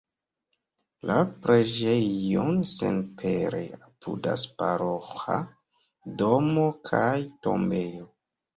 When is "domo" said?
6.25-6.67